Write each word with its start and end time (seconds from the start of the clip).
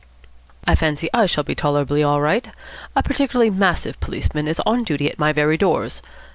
"I 0.65 0.73
fancy 0.73 1.11
I 1.13 1.27
shall 1.27 1.43
be 1.43 1.53
tolerably 1.53 2.01
all 2.01 2.21
right. 2.21 2.49
A 2.95 3.03
particularly 3.03 3.51
massive 3.51 3.99
policeman 3.99 4.47
is 4.47 4.59
on 4.65 4.83
duty 4.83 5.07
at 5.11 5.19
my 5.19 5.31
very 5.31 5.57
doors. 5.57 6.01